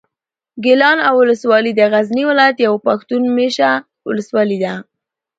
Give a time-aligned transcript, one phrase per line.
[0.63, 3.69] ګیلان اولسوالي د غزني ولایت یوه پښتون مېشته
[4.07, 4.73] اولسوالي ده.